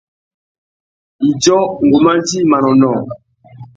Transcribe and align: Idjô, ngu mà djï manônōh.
Idjô, 1.27 1.57
ngu 1.85 1.97
mà 2.05 2.13
djï 2.25 2.39
manônōh. 2.51 2.99